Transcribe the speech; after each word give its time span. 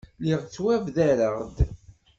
Lliɣ 0.19 0.41
ttwabdareɣ-d. 0.43 1.57